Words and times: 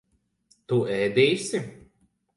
Tu 0.73 0.79
ēdīsi? 0.95 1.65